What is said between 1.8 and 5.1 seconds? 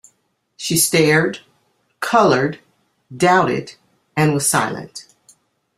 coloured, doubted, and was silent.